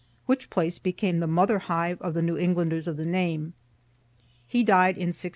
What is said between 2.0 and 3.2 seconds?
of the New Englanders of the